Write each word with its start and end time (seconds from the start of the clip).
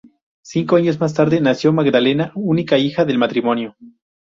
Cinco 0.41 0.77
años 0.77 0.99
más 0.99 1.13
tarde 1.13 1.39
nació 1.41 1.71
Magdalena, 1.73 2.31
única 2.33 2.75
hija 2.79 3.05
del 3.05 3.19
matrimonio. 3.19 3.77